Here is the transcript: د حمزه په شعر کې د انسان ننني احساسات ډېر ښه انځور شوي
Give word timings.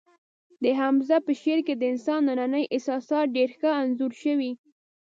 د 0.63 0.65
حمزه 0.79 1.17
په 1.25 1.31
شعر 1.41 1.59
کې 1.67 1.73
د 1.77 1.83
انسان 1.93 2.19
ننني 2.27 2.63
احساسات 2.75 3.27
ډېر 3.35 3.49
ښه 3.59 3.69
انځور 3.83 4.11
شوي 4.23 4.51